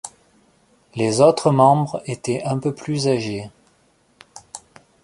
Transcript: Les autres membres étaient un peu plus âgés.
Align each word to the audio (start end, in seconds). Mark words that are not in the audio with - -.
Les 0.95 1.21
autres 1.21 1.51
membres 1.51 2.01
étaient 2.07 2.41
un 2.43 2.57
peu 2.57 2.73
plus 2.73 3.07
âgés. 3.07 3.51